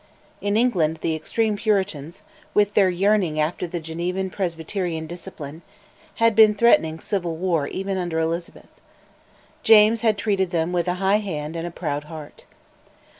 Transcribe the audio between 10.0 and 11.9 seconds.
had treated them with a high hand and a